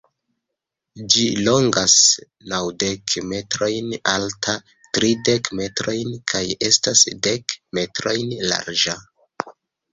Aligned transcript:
Ĝi 1.15 1.25
longas 1.47 1.97
naŭdek 2.53 3.13
metrojn, 3.35 3.93
altas 4.15 4.73
tridek 4.99 5.53
metrojn 5.61 6.19
kaj 6.35 6.43
estas 6.73 7.07
dek-metrojn 7.29 8.37
larĝa. 8.53 9.01